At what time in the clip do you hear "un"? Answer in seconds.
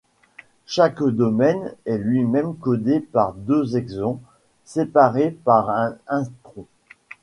5.69-5.93